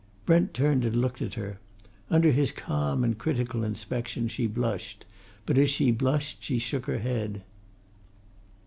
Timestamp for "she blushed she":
5.69-6.57